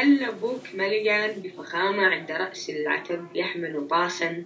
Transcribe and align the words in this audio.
هل 0.00 0.24
أبوك 0.24 0.74
مليان 0.74 1.30
بفخامة 1.40 2.02
عند 2.02 2.30
رأس 2.30 2.70
العتب 2.70 3.26
يحمل 3.34 3.88
طاسا 3.88 4.44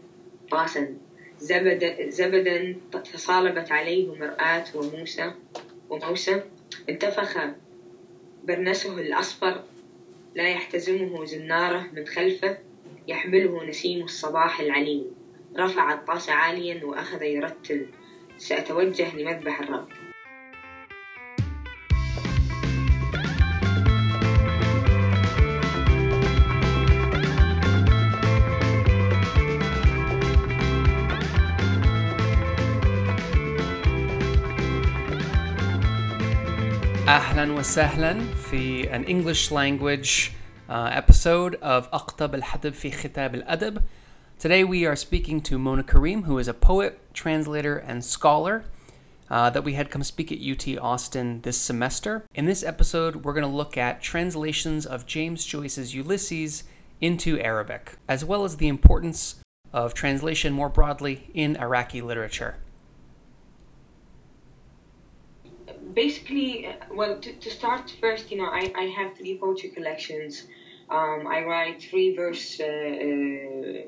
طاسا 0.51 0.97
زبد 1.39 2.09
زبدا 2.09 2.77
تصالبت 3.13 3.73
عليه 3.73 4.15
مرآة 4.15 4.65
وموسى 4.75 5.33
وموسى. 5.91 6.43
انتفخ 6.89 7.39
برنسه 8.45 8.99
الأصفر 8.99 9.63
لا 10.35 10.49
يحتزمه 10.49 11.25
زناره 11.25 11.87
من 11.93 12.07
خلفه 12.07 12.59
يحمله 13.09 13.65
نسيم 13.65 14.05
الصباح 14.05 14.61
العليم. 14.61 15.05
رفع 15.57 15.95
الطاس 15.95 16.29
عاليا 16.29 16.85
وأخذ 16.85 17.23
يرتل. 17.23 17.87
سأتوجه 18.39 19.17
لمذبح 19.17 19.61
الرب. 19.61 19.89
Ahlan 37.15 37.55
wa 37.55 37.61
sahlan 37.61 38.35
في 38.35 38.91
an 38.91 39.05
English 39.05 39.53
language 39.53 40.33
uh, 40.69 40.91
episode 40.91 41.55
of 41.63 41.89
أقطب 41.93 42.35
الحدب 42.35 42.73
في 42.75 42.91
ختاب 42.91 43.35
الأدب. 43.37 43.83
Today 44.41 44.65
we 44.65 44.85
are 44.85 44.97
speaking 44.97 45.41
to 45.43 45.57
Mona 45.57 45.85
Kareem, 45.85 46.25
who 46.25 46.39
is 46.39 46.49
a 46.49 46.53
poet, 46.53 46.99
translator, 47.15 47.77
and 47.77 48.05
scholar 48.05 48.65
uh, 49.31 49.49
that 49.51 49.63
we 49.63 49.75
had 49.75 49.93
come 49.93 50.03
speak 50.03 50.33
at 50.33 50.41
UT 50.41 50.77
Austin 50.83 51.41
this 51.43 51.57
semester. 51.57 52.25
In 52.35 52.47
this 52.47 52.65
episode, 52.65 53.25
we're 53.25 53.33
going 53.33 53.49
to 53.49 53.59
look 53.63 53.79
at 53.79 54.03
translations 54.03 54.85
of 54.85 55.07
James 55.07 55.45
Joyce's 55.45 55.95
Ulysses 55.95 56.65
into 57.01 57.39
Arabic, 57.39 57.97
as 58.09 58.25
well 58.25 58.43
as 58.43 58.57
the 58.57 58.67
importance 58.67 59.37
of 59.73 59.95
translation 59.95 60.53
more 60.53 60.69
broadly 60.69 61.31
in 61.33 61.55
Iraqi 61.59 62.03
literature. 62.03 62.57
Basically, 65.95 66.67
uh, 66.67 66.75
well, 66.91 67.17
to, 67.19 67.33
to 67.33 67.51
start 67.51 67.93
first, 68.01 68.31
you 68.31 68.39
know, 68.39 68.47
I, 68.47 68.73
I 68.75 68.87
have 68.87 69.15
three 69.17 69.37
poetry 69.41 69.71
collections. 69.71 70.45
Um, 70.91 71.27
I 71.27 71.41
write 71.43 71.81
three 71.83 72.11
verse 72.15 72.61
uh, 72.61 72.65
uh, 72.65 73.85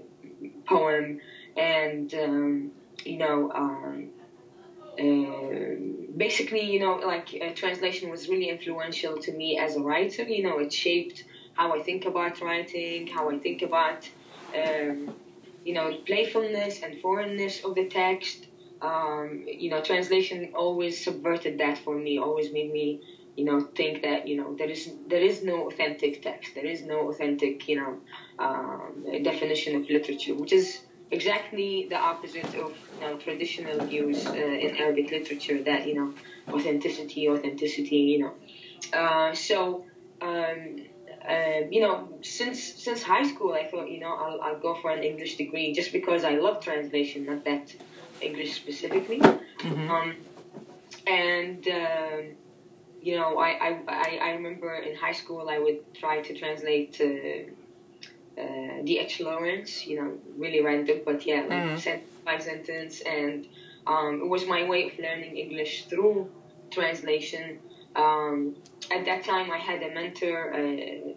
poem, 0.67 1.17
and 1.57 2.13
um, 2.15 2.71
you 3.05 3.19
know, 3.19 3.51
um, 3.55 4.09
uh, 4.99 5.75
basically, 6.17 6.65
you 6.73 6.79
know, 6.79 6.95
like 7.05 7.29
uh, 7.41 7.51
translation 7.55 8.09
was 8.11 8.29
really 8.29 8.49
influential 8.49 9.17
to 9.19 9.33
me 9.33 9.59
as 9.59 9.77
a 9.77 9.81
writer. 9.81 10.23
You 10.25 10.43
know, 10.43 10.59
it 10.59 10.73
shaped 10.73 11.25
how 11.55 11.75
I 11.75 11.81
think 11.81 12.05
about 12.07 12.41
writing, 12.41 13.07
how 13.07 13.29
I 13.31 13.37
think 13.39 13.63
about, 13.63 14.09
um, 14.55 15.15
you 15.65 15.75
know, 15.75 15.93
playfulness 16.07 16.81
and 16.83 16.99
foreignness 17.01 17.61
of 17.65 17.75
the 17.75 17.85
text 17.85 18.47
um, 18.81 19.45
you 19.47 19.71
know, 19.71 19.81
translation 19.83 20.53
always 20.55 21.03
subverted 21.03 21.59
that 21.59 21.79
for 21.79 21.97
me. 21.97 22.19
Always 22.19 22.53
made 22.53 22.71
me, 22.71 23.01
you 23.37 23.45
know, 23.45 23.61
think 23.75 24.03
that 24.03 24.27
you 24.27 24.37
know 24.37 24.55
there 24.59 24.69
is 24.69 24.91
there 25.07 25.23
is 25.23 25.43
no 25.43 25.67
authentic 25.69 26.23
text. 26.23 26.55
There 26.55 26.67
is 26.67 26.83
no 26.83 27.09
authentic, 27.09 27.69
you 27.69 27.77
know, 27.77 27.99
um, 28.39 29.05
definition 29.23 29.77
of 29.77 29.89
literature, 29.89 30.35
which 30.35 30.53
is 30.53 30.81
exactly 31.11 31.87
the 31.89 31.97
opposite 31.97 32.55
of 32.55 32.73
you 32.95 33.01
know, 33.01 33.17
traditional 33.17 33.85
views 33.87 34.27
uh, 34.27 34.33
in 34.33 34.77
Arabic 34.77 35.11
literature. 35.11 35.63
That 35.63 35.87
you 35.87 35.95
know, 35.95 36.13
authenticity, 36.53 37.29
authenticity. 37.29 37.97
You 37.97 38.19
know, 38.21 38.35
uh, 38.99 39.35
so. 39.35 39.85
Um, 40.21 40.79
uh, 41.29 41.61
you 41.71 41.81
know, 41.81 42.09
since 42.23 42.63
since 42.63 43.03
high 43.03 43.25
school, 43.25 43.53
I 43.53 43.65
thought, 43.69 43.91
you 43.91 44.01
know, 44.01 44.15
I'll, 44.15 44.41
I'll 44.41 44.59
go 44.59 44.75
for 44.81 44.91
an 44.91 45.03
English 45.03 45.37
degree 45.37 45.73
just 45.73 45.93
because 45.93 46.25
I 46.25 46.37
love 46.37 46.63
translation, 46.63 47.27
not 47.27 47.45
that 47.45 47.75
English 48.21 48.55
specifically. 48.55 49.19
Mhm. 49.21 49.91
Um, 49.91 50.17
and 51.07 51.67
um, 51.69 52.23
you 53.01 53.17
know, 53.17 53.39
I, 53.39 53.51
I, 53.69 53.79
I, 53.89 54.19
I 54.23 54.31
remember 54.31 54.75
in 54.75 54.97
high 54.97 55.13
school 55.13 55.49
I 55.49 55.59
would 55.59 55.81
try 55.95 56.21
to 56.21 56.35
translate 56.35 57.01
uh, 57.01 57.51
uh, 58.43 58.83
D.H. 58.85 59.21
Lawrence. 59.21 59.87
You 59.87 59.97
know, 60.01 60.19
really 60.37 60.61
random, 60.61 61.01
but 61.05 61.27
yeah, 61.27 61.43
like 61.49 61.65
Mhm. 61.65 61.79
sentence 61.79 62.11
by 62.25 62.39
sentence, 62.39 63.01
and 63.01 63.47
um, 63.87 64.21
it 64.23 64.29
was 64.29 64.47
my 64.47 64.63
way 64.69 64.85
of 64.89 64.99
learning 64.99 65.37
English 65.37 65.87
through 65.87 66.29
translation. 66.71 67.59
Um, 67.97 68.57
at 68.91 69.05
that 69.07 69.25
time, 69.25 69.51
I 69.51 69.59
had 69.59 69.83
a 69.83 69.93
mentor. 69.95 70.53
Uh, 70.53 71.15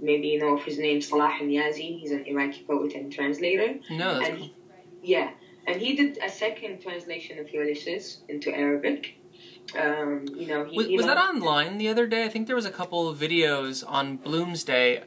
maybe 0.00 0.28
you 0.28 0.38
know 0.38 0.56
of 0.56 0.62
his 0.64 0.78
name, 0.78 1.00
Salah 1.00 1.38
Niazi. 1.42 1.98
He's 2.00 2.10
an 2.12 2.24
Iraqi 2.26 2.64
poet 2.66 2.94
and 2.94 3.12
translator. 3.12 3.74
No, 3.90 4.14
that's 4.18 4.28
And 4.28 4.38
cool. 4.38 4.50
yeah, 5.02 5.30
and 5.66 5.80
he 5.80 5.96
did 5.96 6.18
a 6.22 6.28
second 6.28 6.80
translation 6.82 7.38
of 7.38 7.50
Ulysses 7.50 8.22
into 8.28 8.54
Arabic. 8.54 9.14
Um, 9.78 10.26
you 10.34 10.46
know, 10.46 10.64
he, 10.64 10.76
Was, 10.76 10.88
you 10.88 10.96
was 10.96 11.06
that 11.06 11.16
online 11.16 11.78
the 11.78 11.88
other 11.88 12.06
day? 12.06 12.24
I 12.24 12.28
think 12.28 12.46
there 12.46 12.56
was 12.56 12.66
a 12.66 12.70
couple 12.70 13.08
of 13.08 13.18
videos 13.18 13.84
on 13.86 14.18
Bloomsday. 14.18 15.02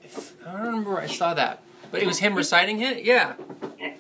I 0.46 0.52
don't 0.52 0.62
remember 0.62 0.92
where 0.92 1.02
I 1.02 1.08
saw 1.08 1.34
that, 1.34 1.62
but 1.92 2.02
it 2.02 2.08
was 2.08 2.20
him 2.20 2.36
reciting 2.36 2.82
it. 2.82 3.04
Yeah, 3.04 3.34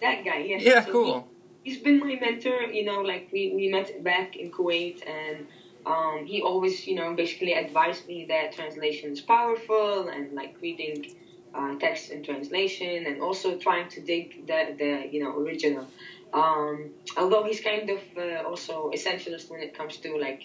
that 0.01 0.25
guy? 0.25 0.37
Yes. 0.39 0.63
yeah, 0.63 0.85
So 0.85 0.91
cool. 0.91 1.27
He, 1.63 1.73
has 1.73 1.81
been 1.81 1.99
my 1.99 2.17
mentor. 2.19 2.61
You 2.63 2.85
know, 2.85 3.01
like 3.01 3.29
we, 3.31 3.53
we 3.55 3.69
met 3.69 4.03
back 4.03 4.35
in 4.35 4.51
Kuwait, 4.51 5.07
and 5.07 5.47
um, 5.85 6.25
he 6.25 6.41
always, 6.41 6.87
you 6.87 6.95
know, 6.95 7.13
basically 7.13 7.53
advised 7.53 8.07
me 8.07 8.25
that 8.29 8.53
translation 8.53 9.11
is 9.11 9.21
powerful, 9.21 10.07
and 10.07 10.33
like 10.33 10.55
reading 10.61 11.05
uh, 11.53 11.75
text 11.75 12.09
in 12.09 12.23
translation, 12.23 13.05
and 13.07 13.21
also 13.21 13.55
trying 13.57 13.87
to 13.89 14.01
dig 14.01 14.45
the 14.47 14.75
the 14.77 15.07
you 15.11 15.19
know 15.19 15.31
original. 15.37 15.87
Um, 16.33 16.91
although 17.15 17.43
he's 17.43 17.61
kind 17.61 17.89
of 17.89 17.99
uh, 18.17 18.41
also 18.47 18.89
essentialist 18.93 19.49
when 19.49 19.61
it 19.61 19.73
comes 19.73 19.97
to 19.97 20.17
like 20.17 20.41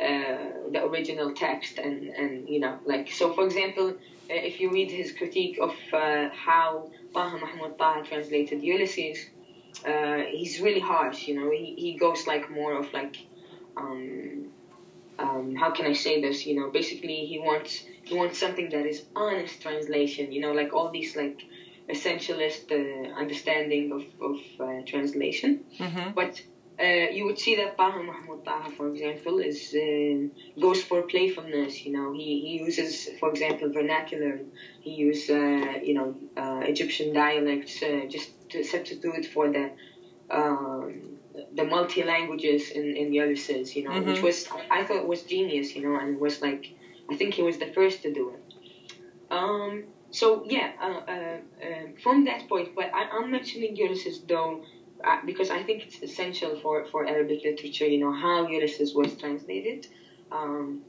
uh, 0.00 0.52
the 0.72 0.80
original 0.84 1.32
text 1.32 1.78
and, 1.78 2.04
and 2.08 2.48
you 2.48 2.60
know 2.60 2.78
like 2.84 3.10
so 3.12 3.32
for 3.32 3.44
example 3.44 3.88
uh, 3.88 3.94
if 4.28 4.60
you 4.60 4.70
read 4.70 4.90
his 4.90 5.10
critique 5.12 5.58
of 5.60 5.74
uh, 5.92 6.28
how 6.32 6.88
Taha 7.12 7.38
Mahmoud 7.38 7.76
Taha 7.78 8.02
translated 8.02 8.62
Ulysses 8.62 9.18
uh, 9.84 10.22
he's 10.30 10.60
really 10.60 10.80
harsh 10.80 11.26
you 11.26 11.34
know 11.34 11.50
he, 11.50 11.74
he 11.76 11.94
goes 11.96 12.26
like 12.28 12.48
more 12.48 12.74
of 12.74 12.92
like 12.92 13.16
um, 13.76 14.50
um, 15.18 15.54
how 15.54 15.70
can 15.70 15.86
I 15.86 15.92
say 15.92 16.20
this 16.20 16.46
you 16.46 16.54
know 16.54 16.68
basically 16.70 17.24
he 17.24 17.38
wants 17.38 17.82
he 18.04 18.14
wants 18.14 18.38
something 18.38 18.68
that 18.70 18.86
is 18.86 19.02
honest 19.16 19.60
translation 19.60 20.32
you 20.32 20.40
know 20.40 20.52
like 20.52 20.72
all 20.72 20.90
these 20.90 21.14
like 21.16 21.42
essentialist 21.90 22.70
uh, 22.70 23.10
understanding 23.14 23.92
of, 23.92 24.02
of 24.20 24.36
uh, 24.60 24.82
translation 24.86 25.58
hmm 25.78 26.10
but 26.14 26.40
uh, 26.80 27.08
you 27.10 27.24
would 27.24 27.38
see 27.38 27.56
that 27.56 27.76
Taha 27.76 28.00
Mahmoud 28.00 28.44
Taha, 28.44 28.70
for 28.70 28.86
example, 28.86 29.40
is 29.40 29.74
uh, 29.74 30.26
goes 30.60 30.80
for 30.80 31.02
playfulness. 31.02 31.84
You 31.84 31.90
know, 31.90 32.12
he, 32.12 32.38
he 32.38 32.50
uses, 32.64 33.08
for 33.18 33.30
example, 33.30 33.68
vernacular. 33.68 34.44
He 34.80 34.92
uses, 34.92 35.28
uh, 35.30 35.78
you 35.82 35.94
know, 35.94 36.16
uh, 36.36 36.60
Egyptian 36.62 37.12
dialects 37.12 37.82
uh, 37.82 38.04
just 38.08 38.30
to 38.50 38.62
substitute 38.62 39.26
for 39.26 39.48
the 39.50 39.72
um, 40.30 41.17
the 41.54 41.64
multi 41.64 42.02
languages 42.04 42.70
in 42.70 42.84
in 42.96 43.10
the 43.10 43.16
Ulysses. 43.16 43.74
You 43.76 43.82
know, 43.84 43.94
which 44.08 44.20
Mhm. 44.20 44.22
was 44.28 44.48
I 44.70 44.84
thought 44.84 45.06
was 45.06 45.22
genius. 45.22 45.74
You 45.76 45.82
know, 45.84 45.96
and 45.96 46.18
was 46.20 46.40
like 46.42 46.62
I 47.10 47.14
think 47.16 47.34
he 47.34 47.42
was 47.42 47.58
the 47.58 47.70
first 47.72 48.02
to 48.02 48.12
do 48.12 48.24
it. 48.34 48.42
Um, 49.30 49.84
so 50.10 50.42
yeah, 50.46 50.70
uh, 50.80 51.00
uh, 51.14 51.36
um 51.66 51.94
from 52.02 52.24
that 52.24 52.48
point, 52.48 52.74
but 52.74 52.86
I, 52.94 53.02
I'm 53.16 53.30
mentioning 53.30 53.76
Ulysses 53.76 54.20
though 54.26 54.62
uh, 55.04 55.18
because 55.24 55.50
I 55.50 55.62
think 55.62 55.84
it's 55.86 56.02
essential 56.02 56.56
for, 56.62 56.86
for 56.86 57.06
Arabic 57.06 57.40
literature, 57.44 57.86
you 57.86 57.98
know, 58.00 58.12
how 58.12 58.46
Ulysses 58.48 58.94
was 58.94 59.14
translated. 59.16 59.86
Um, 60.32 60.82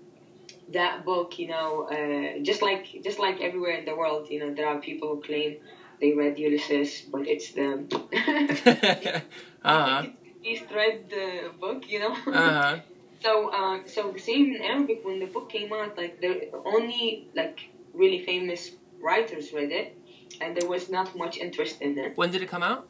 that 0.70 1.06
book, 1.06 1.40
you 1.40 1.48
know, 1.48 1.88
uh, 1.90 2.40
just 2.44 2.62
like 2.62 2.86
just 3.04 3.20
like 3.20 3.42
everywhere 3.42 3.76
in 3.80 3.86
the 3.86 3.96
world, 3.96 4.28
you 4.30 4.40
know, 4.40 4.54
there 4.54 4.68
are 4.68 4.80
people 4.80 5.16
who 5.16 5.22
claim 5.22 5.58
they 6.00 6.14
read 6.14 6.38
Ulysses, 6.40 7.04
but 7.12 7.28
it's 7.28 7.52
the 7.54 7.86
uh 9.64 10.04
least 10.50 10.66
read 10.72 11.10
the 11.10 11.52
book, 11.60 11.90
you 11.94 12.00
know. 12.00 12.14
Uh 12.28 12.54
huh. 12.62 12.80
So, 13.22 13.50
uh, 13.50 13.80
so 13.86 14.12
the 14.12 14.20
same 14.20 14.56
in 14.56 14.62
Arabic 14.62 15.00
when 15.04 15.20
the 15.20 15.26
book 15.26 15.50
came 15.50 15.74
out, 15.74 15.98
like 15.98 16.22
there 16.22 16.38
only 16.66 17.28
like 17.36 17.58
really 17.94 18.24
famous 18.24 18.72
writers 19.02 19.52
read 19.52 19.72
it, 19.72 19.98
and 20.42 20.56
there 20.56 20.70
was 20.70 20.90
not 20.90 21.18
much 21.18 21.36
interest 21.38 21.82
in 21.82 21.98
it. 21.98 22.16
When 22.16 22.32
did 22.32 22.42
it 22.42 22.50
come 22.56 22.64
out? 22.64 22.88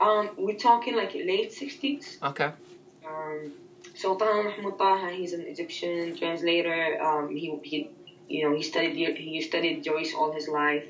Um, 0.00 0.30
we're 0.38 0.62
talking 0.70 0.94
like 0.96 1.12
late 1.14 1.52
sixties. 1.52 2.18
Okay. 2.22 2.50
Um, 3.08 3.52
so 3.94 4.16
Taha 4.16 4.42
Mahmoud 4.44 4.78
Taha, 4.78 5.10
he's 5.10 5.32
an 5.32 5.44
Egyptian 5.54 6.16
translator. 6.16 6.80
Um, 7.02 7.34
he, 7.34 7.46
he, 7.64 7.90
you 8.28 8.40
know, 8.44 8.54
he 8.56 8.62
studied 8.62 9.16
he 9.16 9.40
studied 9.42 9.82
Joyce 9.82 10.14
all 10.16 10.32
his 10.32 10.46
life. 10.46 10.86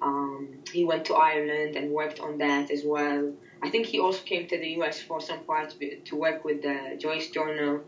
Um, 0.00 0.62
he 0.72 0.84
went 0.84 1.06
to 1.06 1.14
Ireland 1.14 1.74
and 1.74 1.90
worked 1.90 2.20
on 2.20 2.38
that 2.38 2.70
as 2.70 2.82
well. 2.84 3.32
I 3.62 3.70
think 3.70 3.86
he 3.86 3.98
also 3.98 4.22
came 4.22 4.46
to 4.48 4.58
the 4.58 4.68
U.S. 4.78 5.00
for 5.00 5.20
some 5.20 5.40
part 5.44 5.74
to, 6.04 6.16
work 6.16 6.44
with 6.44 6.62
the 6.62 6.96
Joyce 6.98 7.28
Journal, 7.30 7.82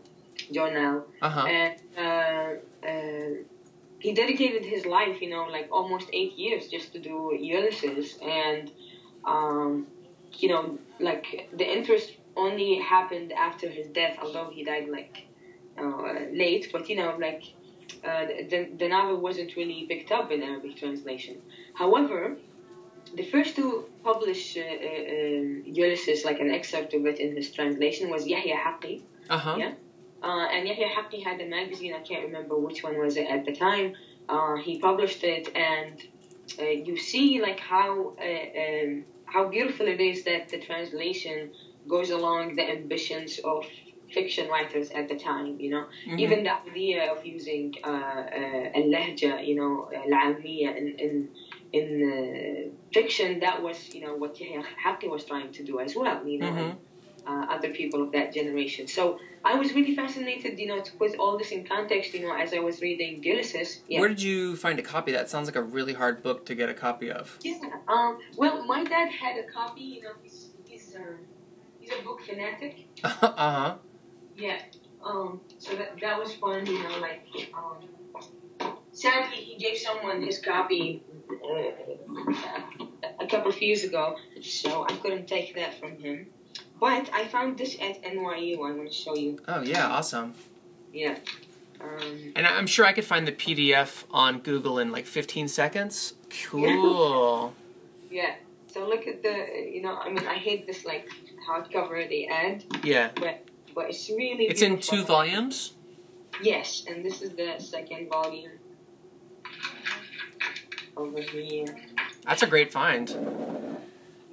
Journal, 0.51 1.05
Uh 1.21 1.29
huh. 1.29 1.45
and 1.45 1.75
uh, 1.97 2.87
uh, 2.87 3.29
he 3.99 4.13
dedicated 4.13 4.65
his 4.65 4.85
life, 4.85 5.21
you 5.21 5.29
know, 5.29 5.43
like 5.45 5.67
almost 5.71 6.09
eight 6.13 6.33
years 6.37 6.67
just 6.67 6.91
to 6.93 6.99
do 6.99 7.35
Ulysses, 7.39 8.17
and 8.21 8.71
um, 9.25 9.85
you 10.37 10.47
know, 10.47 10.77
like 10.99 11.47
the 11.51 11.69
interest 11.77 12.11
only 12.35 12.77
happened 12.77 13.31
after 13.33 13.69
his 13.69 13.87
death, 13.87 14.17
although 14.21 14.49
he 14.49 14.63
died 14.63 14.87
like 14.87 15.25
uh, 15.77 16.25
late. 16.31 16.69
But 16.71 16.89
you 16.89 16.95
know, 16.95 17.15
like 17.19 17.43
uh, 18.03 18.25
the 18.51 18.69
the 18.77 18.87
novel 18.87 19.17
wasn't 19.17 19.55
really 19.55 19.83
picked 19.83 20.11
up 20.11 20.31
in 20.31 20.41
Arabic 20.43 20.75
translation. 20.75 21.41
However, 21.73 22.37
the 23.15 23.23
first 23.23 23.55
to 23.55 23.85
publish 24.03 24.57
uh, 24.57 24.61
uh, 24.61 25.41
Ulysses, 25.65 26.23
like 26.25 26.39
an 26.39 26.51
excerpt 26.51 26.93
of 26.93 27.05
it 27.05 27.19
in 27.19 27.35
his 27.35 27.51
translation, 27.51 28.09
was 28.09 28.27
Yahya 28.27 28.55
Haqqi. 28.55 29.01
Uh 29.29 29.37
huh. 29.37 29.55
Yeah. 29.57 29.71
Uh, 30.21 30.45
and 30.53 30.67
Yahya 30.67 30.87
Haqqi 30.87 31.23
had 31.23 31.39
a 31.41 31.45
magazine, 31.45 31.93
I 31.93 31.99
can't 32.01 32.23
remember 32.25 32.57
which 32.57 32.83
one 32.83 32.97
was 32.97 33.15
it 33.17 33.27
at 33.27 33.45
the 33.45 33.53
time. 33.53 33.93
Uh, 34.27 34.55
he 34.57 34.79
published 34.79 35.23
it, 35.23 35.55
and 35.55 36.01
uh, 36.59 36.63
you 36.65 36.97
see 36.97 37.41
like 37.41 37.59
how 37.59 38.13
uh, 38.21 38.59
um, 38.63 39.03
how 39.25 39.47
beautiful 39.47 39.87
it 39.87 39.99
is 39.99 40.23
that 40.25 40.49
the 40.49 40.59
translation 40.59 41.51
goes 41.87 42.09
along 42.09 42.55
the 42.55 42.69
ambitions 42.69 43.39
of 43.43 43.65
fiction 44.13 44.47
writers 44.49 44.89
at 44.91 45.07
the 45.07 45.15
time. 45.15 45.55
You 45.59 45.69
know, 45.69 45.85
Mhm. 46.07 46.19
even 46.19 46.43
the 46.43 46.53
idea 46.69 47.11
of 47.11 47.25
using 47.25 47.73
uh, 47.83 47.87
uh, 47.87 48.77
al-lahja, 48.79 49.33
you 49.47 49.55
know, 49.55 49.89
al-almiya 49.93 50.75
in 50.79 50.87
in, 51.05 51.29
in 51.71 52.71
fiction, 52.93 53.39
that 53.39 53.61
was 53.61 53.93
you 53.93 54.01
know 54.01 54.15
what 54.15 54.39
Yahya 54.39 54.63
Haqqi 54.85 55.09
was 55.09 55.23
trying 55.25 55.51
to 55.53 55.63
do 55.63 55.79
as 55.79 55.95
well. 55.95 56.27
You 56.27 56.39
know. 56.39 56.51
Mhm. 56.51 56.57
and, 56.69 56.77
uh, 57.27 57.45
other 57.49 57.69
people 57.69 58.01
of 58.01 58.11
that 58.11 58.33
generation. 58.33 58.87
So 58.87 59.19
I 59.45 59.53
was 59.55 59.73
really 59.73 59.93
fascinated, 59.95 60.57
you 60.57 60.67
know, 60.67 60.81
to 60.81 60.91
put 60.93 61.15
all 61.17 61.37
this 61.37 61.51
in 61.51 61.63
context, 61.63 62.13
you 62.13 62.21
know, 62.21 62.33
as 62.33 62.53
I 62.53 62.59
was 62.59 62.81
reading 62.81 63.21
Ulysses. 63.23 63.81
Yeah. 63.87 63.99
Where 63.99 64.09
did 64.09 64.21
you 64.21 64.55
find 64.55 64.79
a 64.79 64.81
copy? 64.81 65.11
That 65.11 65.29
sounds 65.29 65.47
like 65.47 65.55
a 65.55 65.61
really 65.61 65.93
hard 65.93 66.23
book 66.23 66.45
to 66.47 66.55
get 66.55 66.69
a 66.69 66.73
copy 66.73 67.11
of. 67.11 67.37
yeah. 67.43 67.59
Um, 67.87 68.17
well, 68.35 68.65
my 68.65 68.83
dad 68.83 69.11
had 69.11 69.37
a 69.37 69.43
copy, 69.43 69.81
you 69.81 70.01
know, 70.03 70.13
he's, 70.23 70.47
he's, 70.65 70.95
uh, 70.95 70.99
he's 71.79 71.91
a 71.91 72.01
book 72.03 72.21
fanatic. 72.21 72.87
uh 73.03 73.11
huh. 73.21 73.75
Yeah. 74.35 74.59
Um, 75.03 75.41
so 75.59 75.75
that, 75.75 75.99
that 76.01 76.17
was 76.19 76.33
fun, 76.33 76.65
you 76.65 76.81
know, 76.81 76.97
like, 76.99 77.27
um, 77.53 78.77
sadly, 78.91 79.37
he 79.37 79.57
gave 79.57 79.77
someone 79.77 80.21
his 80.21 80.39
copy 80.39 81.03
a 83.19 83.27
couple 83.27 83.51
of 83.51 83.61
years 83.61 83.83
ago, 83.83 84.17
so 84.41 84.85
I 84.89 84.93
couldn't 84.97 85.27
take 85.27 85.55
that 85.55 85.79
from 85.79 85.97
him. 85.97 86.27
But 86.79 87.09
I 87.13 87.27
found 87.27 87.57
this 87.57 87.75
at 87.81 88.01
NYU. 88.03 88.55
I 88.57 88.71
want 88.71 88.87
to 88.89 88.93
show 88.93 89.15
you. 89.15 89.39
Oh 89.47 89.61
yeah, 89.61 89.87
awesome. 89.87 90.33
Yeah. 90.93 91.17
Um, 91.81 92.33
And 92.35 92.45
I'm 92.45 92.67
sure 92.67 92.85
I 92.85 92.91
could 92.93 93.05
find 93.05 93.25
the 93.27 93.31
PDF 93.31 94.03
on 94.11 94.39
Google 94.39 94.79
in 94.79 94.91
like 94.91 95.05
15 95.05 95.47
seconds. 95.47 96.13
Cool. 96.45 97.53
yeah. 98.11 98.35
So 98.67 98.87
look 98.87 99.07
at 99.07 99.23
the, 99.23 99.67
you 99.73 99.81
know, 99.81 99.97
I 99.97 100.09
mean, 100.09 100.27
I 100.27 100.35
hate 100.35 100.67
this 100.67 100.85
like 100.85 101.09
hardcover 101.47 102.03
at 102.03 102.09
the 102.09 102.27
end. 102.27 102.65
yeah. 102.83 103.09
but 103.15 103.43
but 103.73 103.89
it's 103.89 104.09
really. 104.09 104.45
It's 104.45 104.61
in 104.61 104.79
two 104.79 105.03
volumes. 105.03 105.73
Yes, 106.43 106.85
and 106.87 107.03
this 107.03 107.21
is 107.23 107.31
the 107.31 107.55
second 107.57 108.09
volume. 108.09 108.51
Over 110.95 111.21
here. 111.21 111.65
That's 112.25 112.43
a 112.43 112.47
great 112.47 112.71
find. 112.71 113.15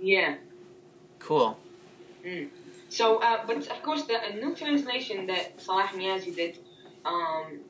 Yeah. 0.00 0.36
Cool. 1.18 1.58
So, 2.88 3.18
uh, 3.22 3.46
but 3.46 3.58
of 3.58 3.82
course, 3.82 4.04
the 4.04 4.16
a 4.22 4.34
new 4.34 4.54
translation 4.54 5.26
that 5.26 5.60
Salah 5.60 5.88
Niazi 5.94 6.34
did, 6.34 6.58
um, 7.04 7.60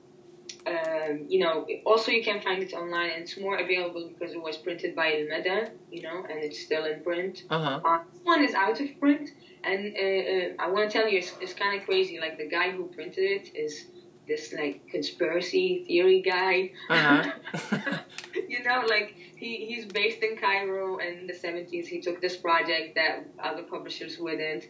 um, 0.66 1.26
you 1.28 1.40
know, 1.40 1.66
also 1.84 2.10
you 2.10 2.22
can 2.22 2.40
find 2.40 2.62
it 2.62 2.72
online 2.72 3.10
and 3.10 3.22
it's 3.22 3.38
more 3.38 3.56
available 3.58 4.08
because 4.08 4.34
it 4.34 4.42
was 4.42 4.56
printed 4.56 4.94
by 4.94 5.12
Al 5.12 5.28
Mada, 5.28 5.70
you 5.90 6.02
know, 6.02 6.24
and 6.28 6.38
it's 6.42 6.60
still 6.62 6.84
in 6.84 7.02
print. 7.02 7.44
Uh 7.50 7.58
huh. 7.58 7.80
Uh, 7.84 7.98
this 8.12 8.22
one 8.24 8.44
is 8.44 8.54
out 8.54 8.80
of 8.80 8.88
print, 9.00 9.30
and 9.64 9.94
uh, 9.96 10.00
uh, 10.00 10.64
I 10.64 10.70
want 10.70 10.90
to 10.90 10.98
tell 10.98 11.08
you, 11.08 11.18
it's, 11.18 11.32
it's 11.40 11.54
kind 11.54 11.78
of 11.78 11.86
crazy. 11.86 12.18
Like 12.20 12.38
the 12.38 12.48
guy 12.48 12.70
who 12.70 12.86
printed 12.86 13.24
it 13.24 13.56
is 13.56 13.86
this 14.26 14.52
like 14.52 14.86
conspiracy 14.88 15.84
theory 15.86 16.22
guy. 16.22 16.72
Uh 16.88 17.30
huh. 17.52 17.98
you 18.48 18.62
know, 18.64 18.84
like 18.88 19.14
he, 19.36 19.66
he's 19.66 19.86
based 19.86 20.22
in 20.22 20.36
Cairo 20.36 20.98
and 20.98 21.18
in 21.20 21.26
the 21.26 21.32
70s. 21.32 21.86
He 21.86 22.00
took 22.00 22.20
this 22.20 22.36
project 22.36 22.94
that 22.96 23.26
other 23.42 23.62
publishers 23.62 24.18
wouldn't, 24.18 24.64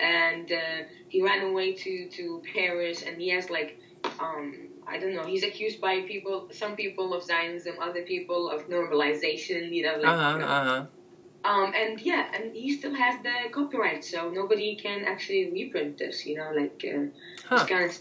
and 0.00 0.50
uh, 0.50 0.84
he 1.08 1.22
ran 1.22 1.50
away 1.50 1.72
to 1.74 2.08
to 2.10 2.42
Paris. 2.54 3.02
And 3.02 3.20
he 3.20 3.30
has 3.30 3.50
like, 3.50 3.78
um, 4.20 4.68
I 4.86 4.98
don't 4.98 5.14
know. 5.14 5.24
He's 5.24 5.42
accused 5.44 5.80
by 5.80 6.02
people, 6.02 6.48
some 6.52 6.76
people 6.76 7.14
of 7.14 7.24
Zionism, 7.24 7.76
other 7.80 8.02
people 8.02 8.50
of 8.50 8.68
normalization. 8.68 9.72
You 9.72 9.82
know, 9.86 9.96
like. 9.96 10.06
Uh 10.06 10.16
huh. 10.16 10.38
Uh 10.38 10.64
huh. 10.64 10.86
Um, 11.46 11.74
and 11.76 12.00
yeah, 12.00 12.30
and 12.34 12.56
he 12.56 12.74
still 12.74 12.94
has 12.94 13.22
the 13.22 13.50
copyright, 13.52 14.02
so 14.02 14.30
nobody 14.30 14.76
can 14.76 15.04
actually 15.04 15.50
reprint 15.52 15.98
this. 15.98 16.24
You 16.24 16.38
know, 16.38 16.52
like 16.56 16.82
uh, 16.88 17.08
Huh. 17.46 17.56
it's 17.56 17.68
kind 17.68 17.84
of 17.84 17.98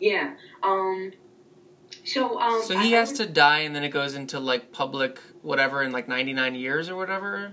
yeah. 0.00 0.34
Um, 0.62 1.12
so 2.04 2.40
um, 2.40 2.62
So 2.62 2.76
he 2.78 2.94
I- 2.96 2.98
has 3.00 3.12
to 3.14 3.26
die, 3.26 3.60
and 3.60 3.74
then 3.76 3.84
it 3.84 3.90
goes 3.90 4.14
into 4.14 4.40
like 4.40 4.72
public 4.72 5.20
whatever 5.42 5.82
in 5.82 5.92
like 5.92 6.08
99 6.08 6.54
years 6.54 6.88
or 6.88 6.96
whatever. 6.96 7.52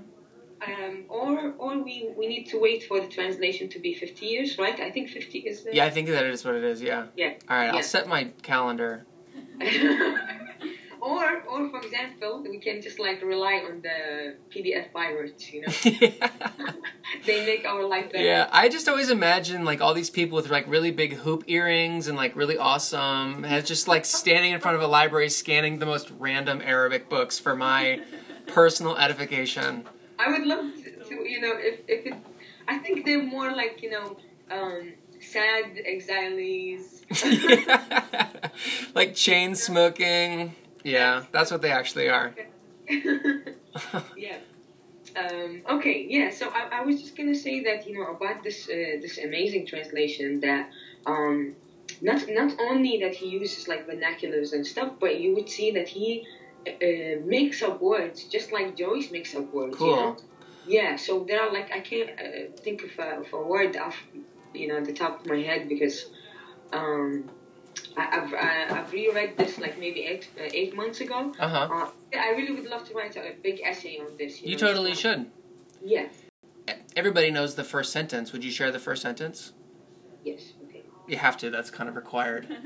Um, 0.65 1.03
or 1.07 1.53
or 1.59 1.77
we, 1.83 2.09
we 2.17 2.25
need 2.27 2.45
to 2.47 2.59
wait 2.59 2.83
for 2.83 2.99
the 2.99 3.07
translation 3.07 3.69
to 3.69 3.79
be 3.79 3.94
50 3.94 4.25
years, 4.25 4.57
right? 4.57 4.79
I 4.79 4.89
think 4.89 5.09
50 5.09 5.39
is 5.39 5.63
the... 5.63 5.75
Yeah, 5.75 5.85
I 5.85 5.91
think 5.91 6.07
that 6.07 6.25
is 6.25 6.44
what 6.44 6.55
it 6.55 6.63
is. 6.63 6.81
Yeah. 6.81 7.05
Yeah. 7.15 7.33
All 7.47 7.57
right, 7.57 7.65
Yeah. 7.67 7.75
I'll 7.75 7.83
set 7.83 8.07
my 8.07 8.31
calendar. 8.41 9.05
or, 11.07 11.42
or 11.50 11.69
for 11.69 11.80
example, 11.80 12.44
we 12.44 12.59
can 12.59 12.81
just 12.81 13.00
like 13.00 13.21
rely 13.21 13.63
on 13.65 13.81
the 13.81 14.36
PDF 14.54 14.92
pirates, 14.92 15.54
you 15.54 15.62
know? 15.62 15.68
they 17.25 17.45
make 17.45 17.65
our 17.65 17.86
life 17.86 18.12
better. 18.12 18.25
Yeah, 18.25 18.50
I 18.51 18.68
just 18.68 18.89
always 18.89 19.09
imagine 19.09 19.63
like 19.63 19.80
all 19.80 19.94
these 19.94 20.09
people 20.09 20.36
with 20.36 20.50
like 20.50 20.68
really 20.68 20.92
big 20.92 21.13
hoop 21.13 21.45
earrings 21.48 22.09
and 22.09 22.18
like 22.18 22.36
really 22.36 22.57
awesome, 22.57 23.45
and 23.45 23.65
just 23.65 23.88
like 23.88 24.04
standing 24.04 24.51
in 24.51 24.59
front 24.59 24.75
of 24.75 24.83
a 24.83 24.88
library 24.88 25.30
scanning 25.30 25.80
the 25.80 25.86
most 25.86 26.12
random 26.19 26.62
Arabic 26.62 27.07
books 27.07 27.39
for 27.39 27.56
my 27.56 28.01
personal 28.48 28.98
edification. 28.98 29.86
I 30.19 30.30
would 30.30 30.45
love 30.45 30.74
to, 30.83 31.04
to 31.06 31.15
you 31.30 31.39
know, 31.39 31.54
if, 31.56 31.80
if 31.88 32.06
it... 32.07 32.15
I 32.68 32.80
think 32.80 33.06
they're 33.06 33.24
more 33.24 33.56
like, 33.56 33.81
you 33.81 33.92
know, 33.92 34.18
um, 34.51 34.92
sad 35.21 35.80
exiles. 35.86 37.04
like 38.94 39.15
chain 39.15 39.56
smoking. 39.56 40.54
Yeah, 40.87 41.25
that's 41.33 41.51
what 41.51 41.61
they 41.61 41.71
actually 41.71 42.07
are. 42.07 42.33
yeah. 42.89 44.37
Um, 45.17 45.61
okay, 45.69 46.06
yeah. 46.07 46.29
So 46.29 46.47
I, 46.47 46.79
I 46.79 46.81
was 46.85 47.01
just 47.01 47.17
gonna 47.17 47.35
say 47.35 47.61
that 47.63 47.85
you 47.85 47.94
know 47.97 48.07
about 48.15 48.41
this 48.41 48.69
uh, 48.69 48.95
this 49.01 49.17
amazing 49.17 49.65
translation 49.65 50.39
that 50.39 50.69
um, 51.06 51.56
not 52.01 52.23
not 52.29 52.53
only 52.61 52.99
that 53.03 53.13
he 53.13 53.27
uses 53.27 53.67
like 53.67 53.85
vernaculars 53.85 54.53
and 54.53 54.65
stuff, 54.65 54.94
but 54.97 55.19
you 55.19 55.35
would 55.35 55.49
see 55.49 55.71
that 55.71 55.89
he 55.89 56.25
uh, 56.65 57.19
makes 57.25 57.61
up 57.61 57.81
words 57.81 58.23
just 58.23 58.53
like 58.53 58.77
Joyce 58.77 59.11
makes 59.11 59.35
up 59.35 59.53
words. 59.53 59.77
You 59.81 59.87
know? 59.87 60.13
Cool. 60.13 60.23
Yeah. 60.67 60.95
So 60.95 61.25
there 61.27 61.41
are 61.41 61.51
like 61.51 61.69
I 61.73 61.81
can't 61.81 62.11
uh, 62.11 62.56
think 62.63 62.83
of 62.83 62.91
a, 62.97 63.19
of 63.23 63.33
a 63.33 63.41
word 63.41 63.75
off 63.75 63.97
you 64.53 64.69
know 64.69 64.79
the 64.79 64.94
top 64.94 65.19
of 65.19 65.25
my 65.27 65.41
head 65.41 65.67
because. 65.67 66.06
Um, 66.71 67.29
I've 67.96 68.32
I, 68.34 68.67
I've 68.70 68.93
reread 68.93 69.36
this 69.36 69.58
like 69.58 69.79
maybe 69.79 70.00
eight 70.12 70.29
uh, 70.38 70.48
eight 70.60 70.74
months 70.76 71.00
ago, 71.00 71.32
Uh 71.38 71.48
huh. 71.48 71.69
uh, 71.72 71.91
I 72.26 72.31
really 72.38 72.52
would 72.56 72.69
love 72.74 72.84
to 72.88 72.94
write 72.94 73.17
a 73.17 73.34
big 73.43 73.60
essay 73.70 73.98
on 74.05 74.17
this. 74.19 74.32
You 74.43 74.52
know, 74.56 74.67
totally 74.67 74.94
so- 74.94 75.00
should. 75.02 75.20
Yeah. 75.84 76.06
Everybody 76.94 77.31
knows 77.31 77.55
the 77.55 77.64
first 77.64 77.91
sentence. 77.93 78.32
Would 78.32 78.44
you 78.44 78.50
share 78.58 78.70
the 78.70 78.79
first 78.88 79.02
sentence? 79.02 79.52
Yes. 80.24 80.43
Okay. 80.69 80.82
You 81.08 81.17
have 81.17 81.36
to. 81.38 81.50
That's 81.50 81.70
kind 81.70 81.88
of 81.88 81.96
required. 81.96 82.44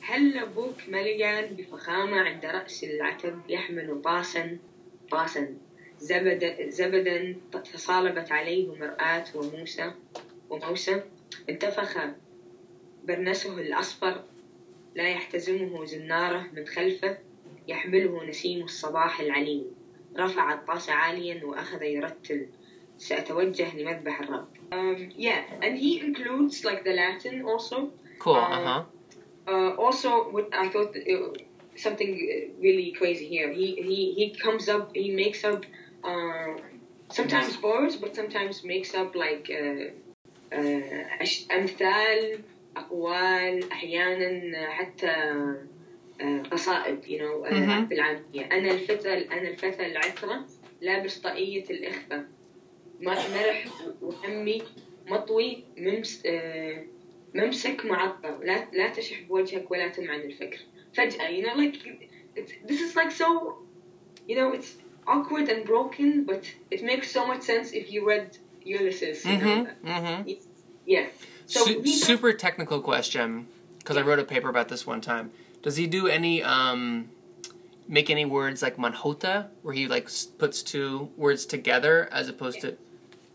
هل 0.00 0.38
أبوك 0.38 0.88
مليان 0.88 1.54
بفخامة 1.56 2.20
عند 2.20 2.44
رأس 2.46 2.84
العتب 2.84 3.40
يحمل 3.48 4.02
طاسا 4.04 4.58
طاسا 5.10 5.54
زبد 5.98 6.68
زبدا 6.70 7.36
تصالبت 7.74 8.32
عليه 8.32 8.68
مرآة 8.78 9.24
وموسى 9.34 9.92
وموسى 10.50 11.02
انتفخ 11.48 11.96
برنسه 13.07 13.57
الأصفر 13.59 14.23
لا 14.95 15.09
يحتزمه 15.09 15.85
زناره 15.85 16.49
من 16.53 16.65
خلفه 16.65 17.17
يحمله 17.67 18.23
نسيم 18.25 18.63
الصباح 18.63 19.19
العليم 19.19 19.65
رفع 20.17 20.53
الطاس 20.53 20.89
عاليا 20.89 21.45
وأخذ 21.45 21.81
يرتل 21.83 22.47
سأتوجه 22.97 23.77
لمذبح 23.77 24.21
الرب 24.21 24.47
um, 24.73 25.11
yeah 25.17 25.41
and 25.61 25.77
he 25.77 25.99
includes 25.99 26.65
like 26.65 26.83
the 26.83 26.93
Latin 26.93 27.41
also 27.45 27.77
Cool. 28.19 28.35
Um, 28.35 28.53
Uh 28.53 28.63
huh. 28.67 28.81
uh, 29.51 29.71
also 29.85 30.09
what 30.35 30.47
I 30.53 30.69
thought 30.73 30.93
uh, 30.95 31.33
something 31.85 32.11
uh, 32.13 32.61
really 32.65 32.91
crazy 32.99 33.27
here. 33.35 33.49
He 33.59 33.67
he 33.87 33.97
he 34.19 34.25
comes 34.45 34.65
up. 34.75 34.83
He 35.03 35.09
makes 35.23 35.41
up 35.51 35.61
uh, 36.09 36.51
sometimes 37.17 37.51
words, 37.67 37.95
but 38.03 38.11
sometimes 38.19 38.63
makes 38.73 38.91
up 39.01 39.09
like 39.25 39.45
uh, 39.61 39.85
uh, 40.57 41.25
أمثال 41.51 42.39
أقوال 42.77 43.71
أحيانا 43.71 44.69
حتى 44.69 45.11
آه، 46.21 46.43
قصائد 46.51 47.21
آه، 47.21 47.49
مهم. 47.51 47.85
بالعامية 47.85 48.45
أنا 48.51 48.71
الفتى 48.71 49.13
أنا 49.13 49.49
الفتى 49.49 49.85
العترة 49.85 50.45
لابس 50.81 51.17
طاقية 51.19 51.63
الإخفاء 51.69 52.25
ما 52.99 53.13
مرح 53.13 53.65
وهمي 54.01 54.61
مطوي 55.07 55.63
ممس 55.77 56.23
آه، 56.25 56.85
ممسك 57.33 57.85
معطر 57.85 58.39
لا 58.43 58.67
لا 58.73 58.89
تشح 58.89 59.21
بوجهك 59.21 59.71
ولا 59.71 59.87
تمعن 59.87 60.19
الفكر 60.19 60.59
فجأة 60.93 61.29
you 61.29 61.45
know 61.45 61.55
like 61.55 61.77
this 62.67 62.81
is 62.81 62.95
like 62.95 63.11
so 63.11 63.55
you 64.27 64.35
know 64.35 64.53
it's 64.53 64.77
awkward 65.07 65.49
and 65.49 65.65
broken 65.65 66.25
but 66.25 66.43
it 66.71 66.83
makes 66.83 67.11
so 67.11 67.25
much 67.25 67.41
sense 67.41 67.71
if 67.73 67.91
you 67.91 68.07
read 68.07 68.37
Ulysses 68.65 69.25
you 69.25 69.37
know. 69.37 69.67
Mm-hmm. 69.83 70.31
yeah 70.85 71.07
so 71.51 71.65
Su- 71.65 71.81
he- 71.81 71.91
super 71.97 72.31
technical 72.33 72.79
question 72.81 73.47
because 73.79 73.97
I 73.97 74.01
wrote 74.01 74.19
a 74.19 74.23
paper 74.23 74.49
about 74.49 74.69
this 74.69 74.85
one 74.87 75.01
time. 75.01 75.31
Does 75.63 75.75
he 75.77 75.85
do 75.87 76.07
any 76.07 76.41
um 76.43 77.09
make 77.87 78.09
any 78.09 78.25
words 78.25 78.61
like 78.61 78.77
manhota 78.77 79.47
where 79.63 79.73
he 79.73 79.87
like 79.87 80.09
puts 80.37 80.63
two 80.63 81.09
words 81.17 81.45
together 81.45 82.07
as 82.11 82.29
opposed 82.29 82.61
to 82.61 82.77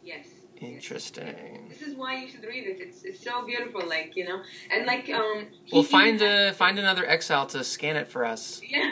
yes. 0.03 0.27
Interesting. 0.59 1.67
this 1.69 1.83
is 1.83 1.95
why 1.95 2.17
you 2.17 2.29
should 2.31 2.43
read 2.45 2.67
it. 2.67 2.79
It's, 2.81 3.03
it's 3.03 3.23
so 3.23 3.45
beautiful 3.45 3.83
like 3.87 4.17
you 4.17 4.25
know? 4.25 4.41
And 4.73 4.87
like 4.87 5.09
um 5.11 5.47
he- 5.65 5.75
Well, 5.75 5.83
find 5.83 6.23
a 6.23 6.53
find 6.55 6.79
another 6.79 7.05
exile 7.07 7.47
to 7.49 7.63
scan 7.63 7.97
it 7.97 8.09
for 8.09 8.25
us. 8.25 8.63
yeah. 8.69 8.91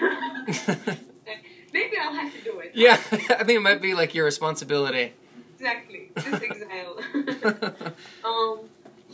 Maybe 1.73 1.97
I'll 2.01 2.13
have 2.15 2.33
to 2.33 2.41
do 2.45 2.59
it. 2.61 2.73
Yeah, 2.85 2.93
I 2.95 3.43
think 3.45 3.57
it 3.61 3.63
might 3.63 3.81
be 3.81 3.95
like 3.95 4.15
your 4.15 4.25
responsibility. 4.27 5.15
exactly. 5.57 6.11
Just 6.17 6.43
exile. 6.43 6.95
Um 8.25 8.59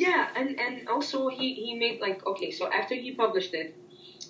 yeah, 0.00 0.28
and 0.34 0.58
and 0.58 0.88
also 0.88 1.28
he 1.28 1.52
he 1.52 1.74
made 1.74 2.00
like 2.00 2.24
okay, 2.26 2.50
so 2.50 2.66
after 2.72 2.94
he 2.94 3.12
published 3.12 3.52
it, 3.52 3.74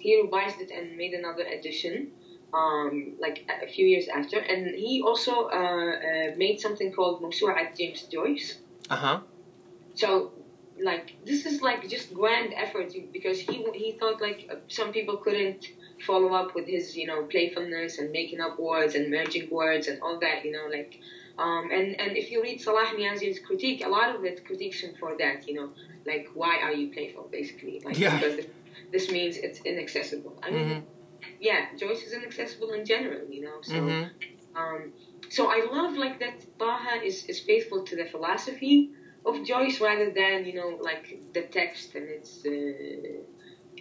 he 0.00 0.20
revised 0.20 0.60
it 0.60 0.70
and 0.72 0.96
made 0.96 1.12
another 1.12 1.44
edition. 1.44 2.10
Um, 2.52 3.14
like 3.20 3.46
a 3.62 3.68
few 3.68 3.86
years 3.86 4.08
after, 4.08 4.38
and 4.40 4.74
he 4.74 5.00
also 5.06 5.46
uh, 5.46 5.92
uh, 6.08 6.28
made 6.36 6.58
something 6.58 6.90
called 6.90 7.22
Mawsu'at 7.22 7.76
James 7.78 8.02
Joyce. 8.10 8.58
Uh 8.90 8.96
huh. 8.96 9.20
So, 9.94 10.32
like, 10.82 11.14
this 11.24 11.46
is 11.46 11.62
like 11.62 11.88
just 11.88 12.12
grand 12.12 12.52
effort 12.56 12.92
because 13.12 13.38
he 13.38 13.64
he 13.72 13.92
thought 13.92 14.20
like 14.20 14.48
uh, 14.50 14.56
some 14.66 14.90
people 14.90 15.18
couldn't 15.18 15.64
follow 16.04 16.32
up 16.34 16.56
with 16.56 16.66
his 16.66 16.96
you 16.96 17.06
know 17.06 17.22
playfulness 17.30 17.98
and 17.98 18.10
making 18.10 18.40
up 18.40 18.58
words 18.58 18.96
and 18.96 19.10
merging 19.10 19.48
words 19.48 19.86
and 19.86 20.00
all 20.02 20.18
that 20.18 20.44
you 20.44 20.50
know 20.50 20.66
like 20.66 20.98
um, 21.44 21.64
and 21.76 21.86
and 22.02 22.10
if 22.22 22.26
you 22.30 22.38
read 22.46 22.58
Salah 22.66 22.86
Niazi's 22.98 23.38
critique 23.48 23.80
a 23.88 23.90
lot 23.96 24.08
of 24.14 24.24
it 24.28 24.36
critiques 24.48 24.80
him 24.84 24.92
for 25.00 25.10
that 25.22 25.38
you 25.48 25.54
know 25.58 25.68
like 26.10 26.26
why 26.40 26.54
are 26.66 26.74
you 26.80 26.86
playful 26.96 27.24
basically 27.38 27.76
like 27.86 27.96
Yeah. 27.98 28.14
because 28.18 28.34
this, 28.38 28.46
this 28.94 29.06
means 29.16 29.34
it's 29.46 29.60
inaccessible 29.72 30.36
I 30.46 30.48
mean 30.54 30.66
Mhm. 30.68 30.82
yeah 31.48 31.62
Joyce 31.82 32.02
is 32.08 32.12
inaccessible 32.20 32.70
in 32.78 32.82
general 32.92 33.24
you 33.36 33.42
know 33.46 33.58
so 33.72 33.78
Mhm. 33.80 34.10
um, 34.60 34.80
so 35.36 35.42
I 35.56 35.58
love 35.76 35.92
like 36.04 36.16
that 36.24 36.36
Taha 36.58 36.94
is, 37.08 37.16
is 37.32 37.38
faithful 37.50 37.80
to 37.88 37.94
the 38.00 38.06
philosophy 38.14 38.76
of 39.28 39.34
Joyce 39.52 39.76
rather 39.88 40.08
than 40.20 40.36
you 40.48 40.54
know 40.60 40.70
like 40.90 41.04
the 41.36 41.42
text 41.58 41.86
and 41.98 42.06
its 42.16 42.30
uh, 42.54 43.20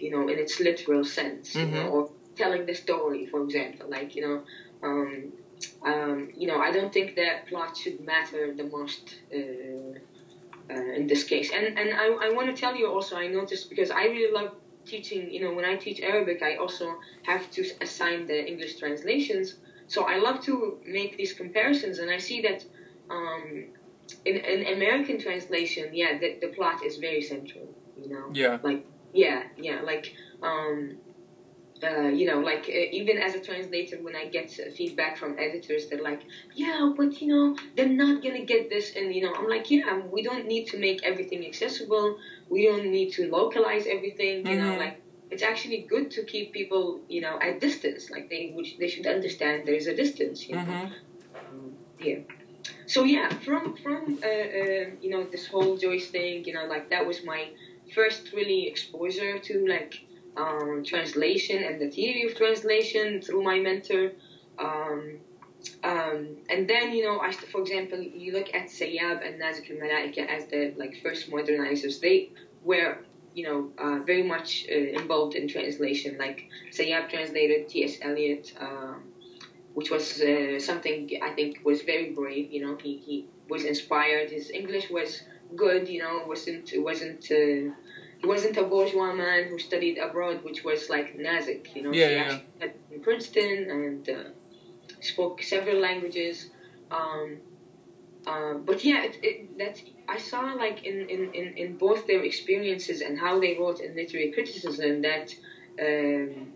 you 0.04 0.10
know 0.12 0.22
in 0.32 0.38
its 0.44 0.54
literal 0.60 1.04
sense 1.18 1.46
you 1.54 1.66
know 1.74 1.84
Mhm. 1.86 1.92
or 1.94 2.00
telling 2.40 2.64
the 2.70 2.74
story 2.84 3.22
for 3.32 3.40
example 3.46 3.86
like 3.96 4.10
you 4.16 4.22
know 4.26 4.38
um, 4.88 5.10
um, 5.84 6.28
you 6.36 6.46
know 6.46 6.58
I 6.58 6.70
don't 6.70 6.92
think 6.92 7.14
that 7.16 7.46
plot 7.48 7.76
should 7.76 8.00
matter 8.00 8.52
the 8.56 8.64
most 8.64 9.16
uh, 9.34 9.92
uh, 10.72 10.92
in 10.98 11.06
this 11.06 11.24
case 11.24 11.50
and 11.52 11.78
and 11.78 11.94
I, 11.94 12.06
I 12.26 12.28
want 12.30 12.54
to 12.54 12.60
tell 12.60 12.74
you 12.76 12.86
also 12.88 13.16
I 13.16 13.26
noticed 13.26 13.68
because 13.68 13.90
I 13.90 14.04
really 14.04 14.32
love 14.32 14.50
teaching 14.86 15.30
you 15.30 15.40
know 15.40 15.52
when 15.52 15.64
I 15.64 15.74
teach 15.76 16.00
Arabic 16.00 16.42
I 16.42 16.54
also 16.54 16.98
have 17.22 17.50
to 17.52 17.64
assign 17.80 18.26
the 18.26 18.46
English 18.46 18.76
translations 18.76 19.54
so 19.90 20.02
I 20.04 20.18
love 20.18 20.40
to 20.44 20.78
make 20.84 21.16
these 21.16 21.32
comparisons, 21.32 21.98
and 21.98 22.08
I 22.08 22.18
see 22.18 22.40
that 22.42 22.64
um, 23.10 23.64
in 24.24 24.36
an 24.36 24.72
American 24.72 25.18
translation, 25.18 25.92
yeah, 25.92 26.16
the, 26.16 26.36
the 26.40 26.46
plot 26.46 26.84
is 26.84 26.96
very 26.96 27.20
central. 27.20 27.68
You 28.00 28.08
know, 28.08 28.30
Yeah. 28.32 28.58
like 28.62 28.84
yeah, 29.12 29.42
yeah, 29.56 29.80
like 29.80 30.12
um, 30.42 30.96
uh, 31.84 32.08
you 32.08 32.26
know, 32.26 32.38
like 32.40 32.68
uh, 32.68 32.86
even 32.90 33.18
as 33.18 33.34
a 33.34 33.38
translator, 33.40 33.98
when 33.98 34.14
I 34.14 34.24
get 34.24 34.50
feedback 34.76 35.16
from 35.16 35.34
editors, 35.38 35.86
they're 35.86 35.98
like, 35.98 36.20
yeah, 36.54 36.88
but 36.96 37.20
you 37.20 37.26
know, 37.28 37.54
they're 37.74 37.86
not 38.04 38.22
gonna 38.22 38.40
get 38.44 38.68
this, 38.68 38.90
and 38.96 39.14
you 39.14 39.20
know, 39.22 39.32
I'm 39.34 39.48
like, 39.48 39.70
yeah, 39.70 39.96
we 39.96 40.22
don't 40.22 40.46
need 40.46 40.66
to 40.68 40.76
make 40.76 41.00
everything 41.02 41.44
accessible. 41.44 42.16
We 42.48 42.64
don't 42.66 42.90
need 42.90 43.10
to 43.12 43.28
localize 43.28 43.86
everything. 43.86 44.46
You 44.46 44.56
know, 44.56 44.72
Mhm. 44.72 44.78
like 44.78 44.94
it's 45.30 45.42
actually 45.42 45.78
good 45.78 46.10
to 46.10 46.22
keep 46.22 46.52
people, 46.52 47.00
you 47.08 47.20
know, 47.20 47.38
at 47.40 47.60
distance. 47.60 48.10
Like 48.10 48.28
they 48.28 48.46
would, 48.52 48.66
they 48.78 48.86
should 48.88 49.06
understand 49.06 49.66
there 49.66 49.74
is 49.82 49.86
a 49.86 49.92
distance. 49.92 50.48
You 50.48 50.56
know, 50.56 50.62
Mhm. 50.64 50.90
um, 51.34 51.76
yeah. 51.98 52.18
So 52.86 53.04
yeah, 53.04 53.28
from 53.46 53.74
from 53.82 54.18
uh, 54.22 54.26
uh, 54.60 54.86
you 55.00 55.08
know 55.12 55.24
this 55.24 55.46
whole 55.46 55.76
Joyce 55.76 56.08
thing, 56.08 56.44
you 56.44 56.52
know, 56.52 56.64
like 56.64 56.88
that 56.90 57.06
was 57.06 57.22
my 57.22 57.48
first 57.94 58.32
really 58.32 58.66
exposure 58.66 59.38
to 59.38 59.66
like 59.66 60.00
um, 60.36 60.82
translation 60.84 61.62
and 61.62 61.80
the 61.80 61.88
theory 61.88 62.24
of 62.24 62.34
translation 62.34 63.20
through 63.20 63.42
my 63.42 63.58
mentor. 63.58 64.12
Um, 64.58 65.18
um, 65.84 66.36
and 66.48 66.68
then 66.68 66.92
you 66.92 67.04
know, 67.04 67.20
I, 67.20 67.32
for 67.32 67.60
example, 67.60 68.00
you 68.00 68.32
look 68.32 68.54
at 68.54 68.66
Sayyab 68.66 69.26
and 69.26 69.40
Nazik 69.40 69.70
al-Malaika 69.70 70.26
as 70.26 70.46
the 70.46 70.72
like 70.76 71.00
first 71.02 71.30
modernizers. 71.30 72.00
They 72.00 72.30
were 72.62 72.98
you 73.34 73.44
know 73.44 73.70
uh, 73.78 73.98
very 74.04 74.22
much 74.22 74.66
uh, 74.70 74.74
involved 74.74 75.34
in 75.34 75.48
translation. 75.48 76.16
Like 76.18 76.48
Sayyab 76.72 77.10
translated 77.10 77.68
T.S. 77.68 77.98
Eliot. 78.02 78.52
Um, 78.58 79.04
which 79.74 79.90
was 79.90 80.20
uh, 80.20 80.58
something 80.58 81.08
I 81.22 81.30
think 81.30 81.60
was 81.64 81.82
very 81.82 82.10
brave. 82.10 82.50
You 82.50 82.66
know, 82.66 82.76
he, 82.82 82.96
he 82.96 83.26
was 83.48 83.64
inspired. 83.64 84.28
His 84.30 84.50
English 84.50 84.90
was 84.90 85.22
good. 85.54 85.88
You 85.88 86.02
know, 86.02 86.24
wasn't 86.26 86.72
it 86.72 86.82
wasn't 86.82 87.30
he 88.20 88.26
wasn't 88.26 88.56
a 88.56 88.64
bourgeois 88.64 89.12
man 89.12 89.48
who 89.48 89.58
studied 89.58 89.96
abroad, 89.98 90.42
which 90.42 90.62
was 90.62 90.88
like 90.90 91.16
Nazik. 91.16 91.74
You 91.74 91.82
know, 91.82 91.92
Yeah, 91.92 92.08
he 92.08 92.14
yeah, 92.14 92.38
actually 92.60 92.80
in 92.90 93.00
Princeton 93.00 93.70
and 93.70 94.08
uh, 94.08 94.28
spoke 95.00 95.42
several 95.42 95.78
languages. 95.78 96.46
Um, 96.90 97.38
uh, 98.26 98.54
but 98.54 98.84
yeah, 98.84 99.04
it, 99.04 99.16
it, 99.22 99.58
that 99.58 99.80
I 100.06 100.18
saw 100.18 100.52
like 100.52 100.84
in, 100.84 101.08
in, 101.08 101.32
in, 101.32 101.54
in 101.56 101.74
both 101.74 102.06
their 102.06 102.22
experiences 102.22 103.00
and 103.00 103.18
how 103.18 103.40
they 103.40 103.56
wrote 103.56 103.80
in 103.80 103.96
literary 103.96 104.28
criticism 104.28 105.00
that 105.00 105.34
um, 105.80 106.52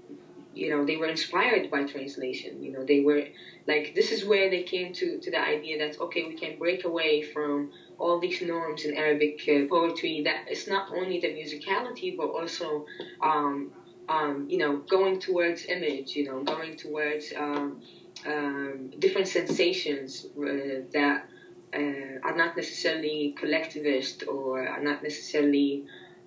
you 0.55 0.69
know 0.71 0.85
they 0.85 0.97
were 0.97 1.07
inspired 1.09 1.69
by 1.71 1.83
translation 1.83 2.63
you 2.63 2.71
know 2.71 2.85
they 2.85 3.01
were 3.01 3.25
like 3.67 3.93
this 3.95 4.13
is 4.13 4.25
where 4.25 4.49
they 4.49 4.63
came 4.63 4.93
to 4.93 5.19
to 5.19 5.31
the 5.31 5.41
idea 5.41 5.79
that 5.79 5.99
okay 6.01 6.25
we 6.25 6.35
can 6.35 6.57
break 6.57 6.85
away 6.85 7.23
from 7.23 7.71
all 7.99 8.19
these 8.21 8.41
norms 8.41 8.85
in 8.85 8.95
arabic 8.95 9.39
uh, 9.49 9.63
poetry 9.69 10.23
that 10.25 10.45
it's 10.49 10.67
not 10.67 10.85
only 10.95 11.19
the 11.19 11.29
musicality 11.29 12.15
but 12.17 12.27
also 12.27 12.85
um, 13.23 13.71
um, 14.09 14.47
you 14.49 14.59
know 14.59 14.77
going 14.89 15.19
towards 15.19 15.65
image 15.69 16.15
you 16.15 16.25
know 16.25 16.43
going 16.43 16.77
towards 16.77 17.33
um, 17.37 17.81
um, 18.27 18.91
different 18.99 19.29
sensations 19.29 20.25
uh, 20.39 20.81
that 20.93 21.23
uh, 21.75 22.19
are 22.23 22.35
not 22.35 22.57
necessarily 22.57 23.35
collectivist 23.37 24.25
or 24.29 24.67
are 24.67 24.81
not 24.81 25.03
necessarily 25.03 25.83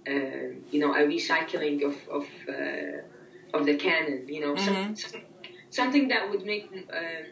uh, 0.08 0.48
you 0.72 0.80
know 0.80 0.94
a 0.94 1.00
recycling 1.04 1.84
of 1.84 1.96
of 2.10 2.26
uh, 2.50 3.02
of 3.54 3.66
the 3.66 3.76
canon, 3.76 4.26
you 4.28 4.40
know, 4.42 4.54
Mhm. 4.54 4.96
some, 4.98 5.22
something 5.70 6.08
that 6.10 6.30
would 6.30 6.44
make 6.44 6.70
uh, 6.94 7.24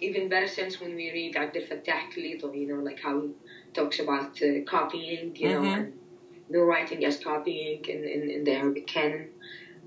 even 0.00 0.28
better 0.28 0.46
sense 0.46 0.80
when 0.80 0.94
we 0.94 1.10
read 1.10 1.36
Abdel 1.36 1.62
Fattah 1.62 2.10
Kilito, 2.12 2.52
you 2.58 2.66
know, 2.66 2.80
like 2.80 3.00
how 3.00 3.22
talks 3.74 3.98
about 3.98 4.40
uh, 4.42 4.60
copying, 4.66 5.34
you 5.36 5.50
know, 5.50 5.62
Mhm. 5.62 5.74
and 5.74 5.92
no 6.48 6.60
writing 6.62 7.04
as 7.04 7.18
copying 7.18 7.84
in, 7.86 8.04
in, 8.04 8.30
in 8.30 8.44
the 8.44 8.52
Arabic 8.52 8.86
canon. 8.86 9.28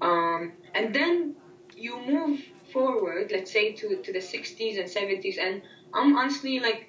Um, 0.01 0.53
and 0.73 0.93
then 0.93 1.33
you 1.75 1.99
move 1.99 2.41
forward, 2.71 3.31
let's 3.31 3.51
say, 3.51 3.71
to, 3.73 3.95
to 3.97 4.11
the 4.11 4.21
60s 4.21 4.77
and 4.77 4.89
70s, 4.89 5.37
and 5.37 5.61
I'm 5.93 6.15
honestly 6.15 6.59
like 6.59 6.87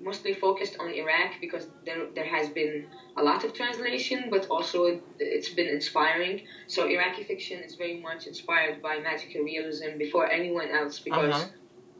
mostly 0.00 0.32
focused 0.32 0.76
on 0.78 0.90
Iraq 0.94 1.40
because 1.40 1.66
there 1.84 2.06
there 2.14 2.24
has 2.36 2.48
been 2.48 2.86
a 3.16 3.22
lot 3.22 3.42
of 3.44 3.52
translation, 3.52 4.30
but 4.30 4.46
also 4.46 5.00
it's 5.18 5.48
been 5.50 5.66
inspiring. 5.66 6.40
So 6.68 6.86
Iraqi 6.86 7.22
fiction 7.24 7.58
is 7.62 7.74
very 7.74 8.00
much 8.00 8.26
inspired 8.26 8.80
by 8.80 8.98
magical 9.00 9.42
realism 9.42 9.96
before 9.98 10.26
anyone 10.30 10.70
else 10.70 11.00
because 11.00 11.34
Uh-huh. 11.34 11.46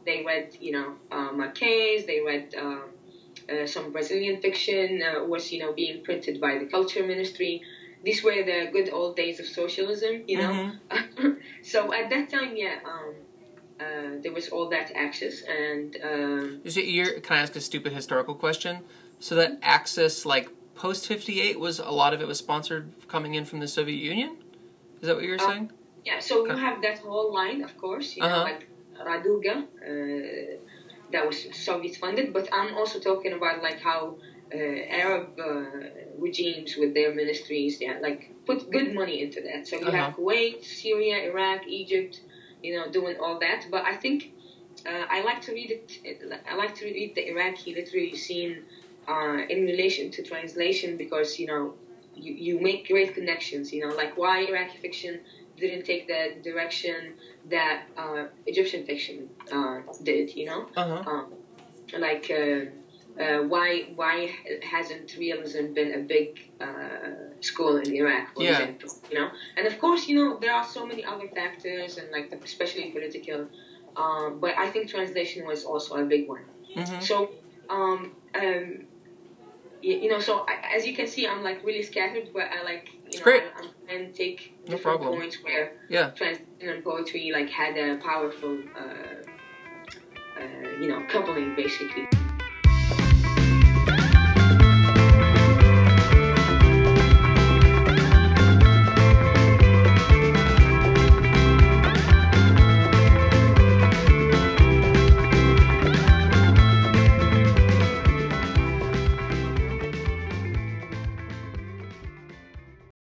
they 0.05 0.23
read, 0.23 0.47
you 0.59 0.71
know, 0.71 0.89
uh, 1.11 1.31
Marquez, 1.31 2.05
they 2.05 2.19
read 2.21 2.45
uh, 2.55 2.83
uh, 3.51 3.65
some 3.67 3.91
Brazilian 3.91 4.41
fiction 4.41 5.01
uh, 5.01 5.23
was, 5.23 5.51
you 5.51 5.59
know, 5.59 5.73
being 5.73 6.03
printed 6.03 6.39
by 6.39 6.57
the 6.57 6.65
Culture 6.65 7.05
Ministry. 7.05 7.61
These 8.03 8.23
were 8.23 8.43
the 8.43 8.69
good 8.71 8.89
old 8.91 9.15
days 9.15 9.39
of 9.39 9.45
socialism, 9.45 10.23
you 10.27 10.37
know. 10.37 10.53
Mhm. 10.91 11.37
so 11.63 11.93
at 11.93 12.09
that 12.09 12.29
time, 12.29 12.55
yeah, 12.55 12.79
um, 12.85 13.13
uh, 13.79 14.11
there 14.23 14.33
was 14.33 14.49
all 14.49 14.69
that 14.69 14.91
access, 14.95 15.41
and 15.41 15.95
um, 16.03 16.61
Is 16.63 16.77
it 16.77 16.85
your, 16.85 17.19
can 17.21 17.37
I 17.37 17.41
ask 17.41 17.55
a 17.55 17.61
stupid 17.61 17.93
historical 17.93 18.35
question? 18.35 18.83
So 19.19 19.35
that 19.35 19.57
access, 19.61 20.25
like 20.25 20.49
post 20.75 21.07
58 21.07 21.59
was 21.59 21.79
a 21.79 21.91
lot 21.91 22.13
of 22.13 22.21
it 22.21 22.27
was 22.27 22.37
sponsored 22.37 22.91
coming 23.07 23.33
in 23.35 23.45
from 23.45 23.59
the 23.59 23.67
Soviet 23.67 24.01
Union? 24.01 24.37
Is 25.01 25.07
that 25.07 25.15
what 25.15 25.23
you 25.23 25.31
were 25.31 25.35
Uh, 25.43 25.47
saying? 25.47 25.71
Yeah, 26.05 26.19
so 26.19 26.45
you 26.45 26.55
have 26.55 26.81
that 26.81 26.99
whole 26.99 27.33
line, 27.33 27.61
of 27.63 27.77
course, 27.77 28.15
you 28.15 28.23
Uh-huh. 28.23 28.43
like 28.43 28.67
Raduga, 29.07 29.55
uh, 29.89 30.57
that 31.11 31.25
was 31.25 31.45
Soviet 31.53 31.95
funded, 31.97 32.33
but 32.33 32.47
I'm 32.51 32.73
also 32.73 32.99
talking 32.99 33.33
about 33.33 33.61
like 33.61 33.79
how 33.79 34.17
uh, 34.53 34.57
Arab 34.89 35.39
uh, 35.39 35.63
regimes 36.17 36.75
with 36.77 36.93
their 36.93 37.11
ministries, 37.11 37.77
yeah, 37.81 37.97
like 38.01 38.31
put 38.45 38.69
good 38.71 38.93
money 38.93 39.21
into 39.21 39.41
that. 39.41 39.67
So 39.67 39.77
you 39.77 39.87
Uh-huh. 39.87 39.97
have 39.97 40.13
Kuwait, 40.15 40.63
Syria, 40.63 41.17
Iraq, 41.29 41.67
Egypt, 41.67 42.21
you 42.61 42.73
know, 42.75 42.89
doing 42.89 43.17
all 43.19 43.39
that. 43.39 43.65
But 43.69 43.83
I 43.85 43.95
think 43.95 44.29
uh, 44.85 45.05
I 45.09 45.21
like 45.21 45.41
to 45.43 45.53
read 45.53 45.71
it. 45.71 46.21
I 46.47 46.55
like 46.55 46.75
to 46.75 46.85
read 46.85 47.15
the 47.15 47.27
Iraqi 47.29 47.73
literary 47.73 48.15
scene 48.15 48.63
uh, 49.07 49.39
in 49.49 49.65
relation 49.65 50.09
to 50.11 50.23
translation 50.23 50.97
because 50.97 51.39
you 51.39 51.47
know 51.47 51.73
you, 52.15 52.33
you 52.33 52.59
make 52.59 52.87
great 52.87 53.13
connections. 53.13 53.71
You 53.73 53.81
know, 53.87 53.95
like 53.95 54.17
why 54.17 54.41
Iraqi 54.41 54.77
fiction 54.79 55.19
didn't 55.59 55.85
take 55.85 56.07
the 56.07 56.21
direction 56.43 57.13
that 57.45 57.83
uh, 57.97 58.25
Egyptian 58.45 58.85
fiction 58.85 59.29
uh, 59.51 59.79
did. 60.03 60.35
You 60.35 60.45
know, 60.45 60.61
Uh 60.75 60.85
huh. 60.91 61.03
um, 61.11 61.25
like 61.97 62.29
uh, 62.31 62.65
uh, 63.23 63.39
why 63.51 63.81
why 63.95 64.29
hasn't 64.61 65.15
realism 65.17 65.73
been 65.73 65.91
a 65.93 65.99
big 65.99 66.27
uh, 66.61 67.09
school 67.41 67.77
in 67.77 67.93
Iraq, 67.93 68.33
for 68.33 68.43
Yeah. 68.43 68.51
example? 68.51 68.89
You 69.09 69.15
know, 69.19 69.29
and 69.57 69.67
of 69.67 69.77
course, 69.79 70.07
you 70.07 70.15
know 70.15 70.37
there 70.41 70.53
are 70.53 70.63
so 70.63 70.85
many 70.85 71.03
other 71.05 71.27
factors 71.39 71.97
and 71.97 72.11
like 72.11 72.27
especially 72.43 72.91
political. 72.91 73.47
Um, 73.95 74.39
but 74.39 74.53
I 74.57 74.67
think 74.69 74.89
translation 74.89 75.45
was 75.45 75.63
also 75.63 75.95
a 75.95 76.03
big 76.03 76.27
one. 76.27 76.45
hmm 76.75 76.99
So, 77.01 77.15
um, 77.69 78.15
um, 78.35 78.85
you, 79.81 80.09
know, 80.09 80.19
so 80.19 80.45
I, 80.47 80.75
as 80.75 80.85
you 80.85 80.95
can 80.95 81.07
see, 81.07 81.27
I'm 81.27 81.43
like 81.43 81.63
really 81.63 81.83
scattered, 81.83 82.29
but 82.33 82.43
I 82.43 82.63
like, 82.63 82.89
you 83.11 83.19
know, 83.19 83.23
great. 83.23 83.43
I, 83.43 83.61
I'm 83.61 83.69
trying 83.87 84.11
to 84.11 84.13
take 84.13 84.51
No 84.67 84.75
different 84.75 84.99
problem. 85.01 85.19
points 85.19 85.37
where 85.43 85.73
Yeah. 85.89 86.09
translation 86.11 86.69
and 86.69 86.83
poetry 86.83 87.31
like 87.33 87.49
had 87.49 87.77
a 87.77 87.97
powerful, 87.97 88.59
uh, 88.77 90.39
uh, 90.39 90.69
you 90.81 90.87
know, 90.87 91.05
coupling 91.09 91.55
basically. 91.55 92.07